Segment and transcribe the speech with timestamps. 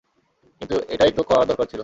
[0.61, 1.79] কিন্তু, এটাই তো করার দরকার ছিল!